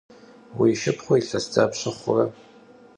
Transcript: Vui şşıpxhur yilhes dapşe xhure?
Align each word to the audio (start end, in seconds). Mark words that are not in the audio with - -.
Vui 0.55 0.71
şşıpxhur 0.79 1.17
yilhes 1.19 1.45
dapşe 1.53 1.91
xhure? 1.97 2.25